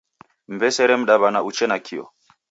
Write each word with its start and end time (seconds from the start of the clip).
Mw'esere 0.53 0.95
mdaw'ana 0.99 1.39
uche 1.49 1.65
nakio. 1.67 2.03